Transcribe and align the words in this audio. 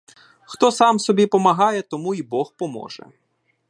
Хто 0.43 0.71
сам 0.71 0.99
собі 0.99 1.25
помагає, 1.27 1.81
тому 1.81 2.13
й 2.13 2.21
бог 2.21 2.53
поможе! 2.57 3.05